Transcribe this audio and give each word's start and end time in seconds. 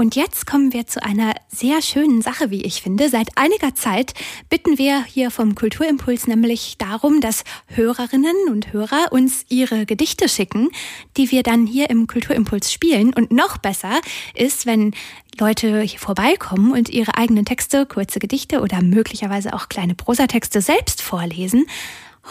Und 0.00 0.16
jetzt 0.16 0.46
kommen 0.46 0.72
wir 0.72 0.86
zu 0.86 1.02
einer 1.02 1.34
sehr 1.48 1.82
schönen 1.82 2.22
Sache, 2.22 2.50
wie 2.50 2.62
ich 2.62 2.80
finde. 2.80 3.10
Seit 3.10 3.36
einiger 3.36 3.74
Zeit 3.74 4.14
bitten 4.48 4.78
wir 4.78 5.04
hier 5.04 5.30
vom 5.30 5.54
Kulturimpuls 5.54 6.26
nämlich 6.26 6.76
darum, 6.78 7.20
dass 7.20 7.44
Hörerinnen 7.66 8.48
und 8.48 8.72
Hörer 8.72 9.08
uns 9.10 9.44
ihre 9.50 9.84
Gedichte 9.84 10.30
schicken, 10.30 10.70
die 11.18 11.30
wir 11.30 11.42
dann 11.42 11.66
hier 11.66 11.90
im 11.90 12.06
Kulturimpuls 12.06 12.72
spielen. 12.72 13.12
Und 13.12 13.30
noch 13.30 13.58
besser 13.58 14.00
ist, 14.34 14.64
wenn 14.64 14.94
Leute 15.38 15.82
hier 15.82 15.98
vorbeikommen 15.98 16.72
und 16.72 16.88
ihre 16.88 17.18
eigenen 17.18 17.44
Texte, 17.44 17.84
kurze 17.84 18.20
Gedichte 18.20 18.62
oder 18.62 18.80
möglicherweise 18.80 19.52
auch 19.52 19.68
kleine 19.68 19.94
Prosatexte 19.94 20.62
selbst 20.62 21.02
vorlesen. 21.02 21.66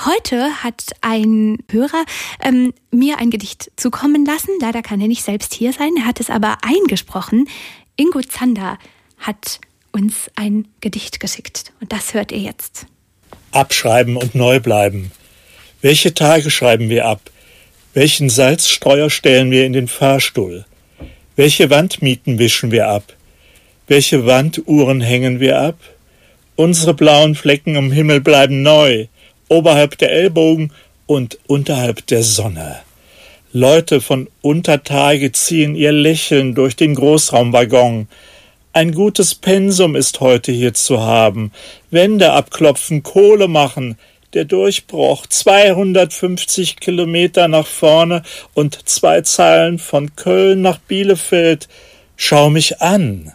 Heute 0.06 0.64
hat 0.64 0.94
ein 1.02 1.58
Hörer 1.70 2.06
ähm, 2.42 2.74
mir 2.90 3.18
ein 3.18 3.32
Gedicht 3.32 3.70
zukommen 3.76 4.26
lassen. 4.26 4.52
Leider 4.62 4.82
kann 4.82 5.02
er 5.02 5.10
nicht 5.10 5.24
selbst 5.24 5.54
hier 5.54 5.74
sein. 5.74 5.92
Er 5.98 6.06
hat 6.06 6.22
es 6.22 6.30
aber 6.30 6.58
eingesprochen. 6.62 7.50
Ingo 7.98 8.21
Zander 8.21 8.78
hat 9.18 9.60
uns 9.92 10.32
ein 10.36 10.70
Gedicht 10.80 11.20
geschickt. 11.20 11.74
Und 11.82 11.92
das 11.92 12.14
hört 12.14 12.32
ihr 12.32 12.40
jetzt. 12.40 12.86
Abschreiben 13.52 14.16
und 14.16 14.36
neu 14.36 14.62
bleiben. 14.62 15.12
Welche 15.82 16.14
Tage 16.14 16.50
schreiben 16.50 16.88
wir 16.88 17.06
ab? 17.06 17.20
Welchen 17.93 18.29
Salzstreuer 18.29 19.10
stellen 19.10 19.52
wir 19.52 19.66
in 19.66 19.74
den 19.74 19.90
Fahrstuhl? 19.90 20.66
Welche 21.36 21.70
Wandmieten 21.70 22.40
wischen 22.40 22.71
wir 22.71 22.88
ab? 22.88 23.18
Welche 23.88 24.26
Wanduhren 24.26 25.02
hängen 25.02 25.42
wir 25.42 25.60
ab? 25.60 25.79
Unsere 26.56 26.93
blauen 26.93 27.36
Flecken 27.36 27.76
am 27.76 27.92
Himmel 27.92 28.21
bleiben 28.21 28.62
neu 28.62 29.07
oberhalb 29.50 29.98
der 29.98 30.12
Ellbogen 30.12 30.71
und 31.06 31.39
unterhalb 31.48 32.08
der 32.08 32.23
Sonne. 32.23 32.78
Leute 33.52 34.00
von 34.00 34.30
Untertage 34.42 35.31
ziehen 35.31 35.76
ihr 35.76 35.92
Lächeln 35.92 36.53
durch 36.53 36.76
den 36.76 36.94
Großraumwaggon. 36.94 38.08
Ein 38.73 38.92
gutes 38.94 39.34
Pensum 39.34 39.96
ist 39.96 40.20
heute 40.20 40.52
hier 40.52 40.76
zu 40.76 41.02
haben. 41.02 41.52
Wände 41.90 42.32
abklopfen, 42.32 43.02
Kohle 43.02 43.48
machen. 43.48 43.98
Der 44.34 44.46
Durchbruch 44.46 45.26
250 45.26 46.80
Kilometer 46.80 47.48
nach 47.48 47.66
vorne 47.66 48.22
und 48.54 48.88
zwei 48.88 49.22
Zeilen 49.22 49.80
von 49.80 50.16
Köln 50.16 50.62
nach 50.62 50.78
Bielefeld. 50.78 51.68
Schau 52.16 52.52
mich 52.52 52.80
an. 52.80 53.34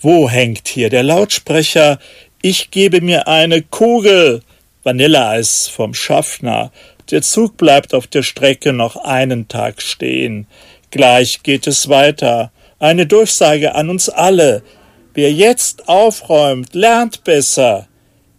Wo 0.00 0.30
hängt 0.30 0.68
hier 0.68 0.88
der 0.88 1.02
Lautsprecher? 1.02 1.98
Ich 2.40 2.70
gebe 2.70 3.02
mir 3.02 3.28
eine 3.28 3.60
Kugel. 3.60 4.40
Vanilleeis 4.88 5.68
vom 5.68 5.92
Schaffner. 5.92 6.72
Der 7.10 7.20
Zug 7.20 7.58
bleibt 7.58 7.92
auf 7.92 8.06
der 8.06 8.22
Strecke 8.22 8.72
noch 8.72 8.96
einen 8.96 9.46
Tag 9.46 9.82
stehen. 9.82 10.46
Gleich 10.90 11.42
geht 11.42 11.66
es 11.66 11.90
weiter. 11.90 12.52
Eine 12.78 13.06
Durchsage 13.06 13.74
an 13.74 13.90
uns 13.90 14.08
alle. 14.08 14.62
Wer 15.12 15.30
jetzt 15.30 15.90
aufräumt, 15.90 16.72
lernt 16.72 17.22
besser. 17.22 17.86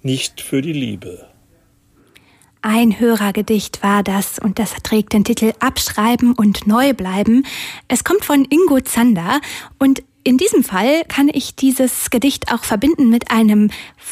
Nicht 0.01 0.41
für 0.41 0.63
die 0.63 0.73
Liebe. 0.73 1.27
Ein 2.63 2.99
Hörergedicht 2.99 3.83
war 3.83 4.01
das 4.01 4.39
und 4.39 4.57
das 4.57 4.73
trägt 4.81 5.13
den 5.13 5.23
Titel 5.23 5.53
Abschreiben 5.59 6.33
und 6.33 6.65
Neubleiben. 6.65 7.45
Es 7.87 8.03
kommt 8.03 8.25
von 8.25 8.43
Ingo 8.49 8.81
Zander 8.81 9.39
und 9.77 10.01
in 10.23 10.37
diesem 10.37 10.63
Fall 10.63 11.03
kann 11.07 11.29
ich 11.31 11.55
dieses 11.55 12.09
Gedicht 12.09 12.51
auch 12.51 12.65
verbinden 12.65 13.09
mit 13.09 13.31
einem, 13.31 13.71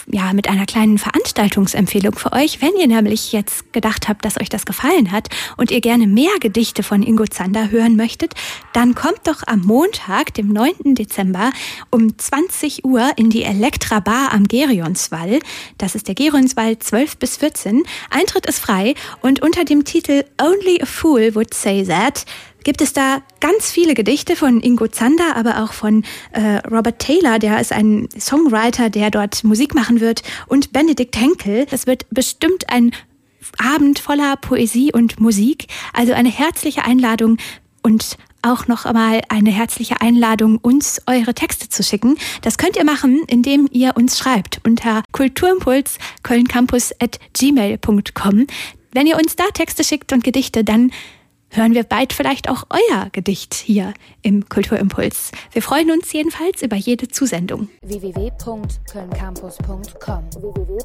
ja, 0.09 0.31
mit 0.31 0.47
einer 0.47 0.65
kleinen 0.65 0.97
Veranstaltungsempfehlung 0.97 2.15
für 2.15 2.31
euch. 2.31 2.61
Wenn 2.61 2.75
ihr 2.79 2.87
nämlich 2.87 3.33
jetzt 3.33 3.73
gedacht 3.73 4.07
habt, 4.07 4.23
dass 4.23 4.39
euch 4.39 4.47
das 4.47 4.65
gefallen 4.65 5.11
hat 5.11 5.27
und 5.57 5.69
ihr 5.69 5.81
gerne 5.81 6.07
mehr 6.07 6.31
Gedichte 6.39 6.81
von 6.81 7.03
Ingo 7.03 7.25
Zander 7.25 7.71
hören 7.71 7.97
möchtet, 7.97 8.33
dann 8.71 8.95
kommt 8.95 9.21
doch 9.25 9.43
am 9.47 9.61
Montag, 9.61 10.33
dem 10.33 10.47
9. 10.47 10.95
Dezember 10.95 11.51
um 11.91 12.17
20 12.17 12.85
Uhr 12.85 13.11
in 13.17 13.29
die 13.29 13.43
Elektra 13.43 13.99
Bar 13.99 14.31
am 14.31 14.47
Gerionswall. 14.47 15.39
Das 15.77 15.93
ist 15.93 16.07
der 16.07 16.15
Gerionswall 16.15 16.79
12 16.79 17.17
bis 17.17 17.35
14. 17.37 17.83
Eintritt 18.09 18.45
ist 18.45 18.59
frei 18.59 18.95
und 19.21 19.41
unter 19.41 19.65
dem 19.65 19.83
Titel 19.83 20.23
Only 20.41 20.81
a 20.81 20.85
Fool 20.85 21.35
would 21.35 21.53
say 21.53 21.83
that 21.83 22.25
gibt 22.63 22.81
es 22.81 22.93
da 22.93 23.21
ganz 23.39 23.71
viele 23.71 23.93
Gedichte 23.93 24.35
von 24.35 24.61
Ingo 24.61 24.87
Zander, 24.87 25.35
aber 25.35 25.63
auch 25.63 25.73
von 25.73 26.03
äh, 26.31 26.57
Robert 26.67 26.99
Taylor, 26.99 27.39
der 27.39 27.59
ist 27.59 27.71
ein 27.71 28.07
Songwriter, 28.17 28.89
der 28.89 29.11
dort 29.11 29.43
Musik 29.43 29.75
machen 29.75 30.01
wird, 30.01 30.23
und 30.47 30.73
Benedikt 30.73 31.17
Henkel. 31.17 31.65
Das 31.69 31.87
wird 31.87 32.05
bestimmt 32.09 32.69
ein 32.69 32.91
Abend 33.57 33.99
voller 33.99 34.35
Poesie 34.35 34.91
und 34.91 35.19
Musik. 35.19 35.67
Also 35.93 36.13
eine 36.13 36.29
herzliche 36.29 36.83
Einladung 36.83 37.37
und 37.81 38.17
auch 38.41 38.67
noch 38.67 38.85
einmal 38.85 39.21
eine 39.29 39.51
herzliche 39.51 40.01
Einladung, 40.01 40.57
uns 40.57 41.01
eure 41.05 41.33
Texte 41.33 41.69
zu 41.69 41.83
schicken. 41.83 42.17
Das 42.41 42.57
könnt 42.57 42.77
ihr 42.77 42.85
machen, 42.85 43.23
indem 43.27 43.67
ihr 43.71 43.95
uns 43.95 44.17
schreibt 44.17 44.61
unter 44.65 45.03
kulturimpuls 45.11 45.97
kölncampus 46.23 46.93
at 46.99 47.19
gmail.com. 47.33 48.47
Wenn 48.91 49.07
ihr 49.07 49.17
uns 49.17 49.35
da 49.35 49.43
Texte 49.53 49.83
schickt 49.83 50.13
und 50.13 50.23
Gedichte, 50.23 50.63
dann 50.63 50.91
hören 51.49 51.73
wir 51.73 51.83
bald 51.83 52.13
vielleicht 52.13 52.49
auch 52.49 52.63
euer 52.69 53.09
Gedicht 53.11 53.53
hier 53.53 53.93
im 54.21 54.49
Kulturimpuls. 54.49 55.31
Wir 55.51 55.61
freuen 55.61 55.91
uns 55.91 56.11
jedenfalls 56.13 56.61
über 56.61 56.75
jede 56.75 57.07
Zusendung. 57.07 57.69
www.kölncampus.com 57.81 60.29
www 60.41 60.77